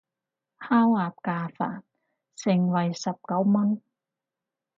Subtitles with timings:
[0.57, 1.83] 烤鴨架飯，
[2.35, 3.79] 盛惠十九文